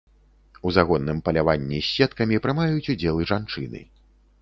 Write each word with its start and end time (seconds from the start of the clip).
У 0.69 0.71
загонным 0.77 1.19
паляванні 1.27 1.79
з 1.83 1.85
сеткамі 1.95 2.43
прымаюць 2.49 2.91
удзел 2.97 3.15
і 3.25 3.33
жанчыны. 3.37 3.89